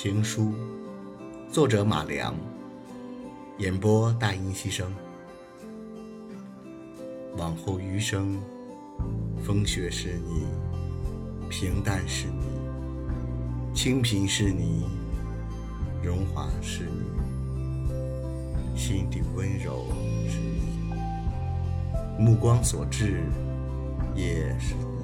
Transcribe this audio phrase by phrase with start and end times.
[0.00, 0.54] 情书。
[1.50, 2.32] 作者马良。
[3.58, 4.94] 演播大音希声。
[7.36, 8.40] 往后余生
[9.42, 10.46] 风雪是你
[11.50, 14.84] 平淡是你清贫是你
[16.00, 19.84] 荣华是你心底温柔
[20.28, 22.22] 是你。
[22.22, 23.24] 目光所至
[24.14, 24.97] 也是你。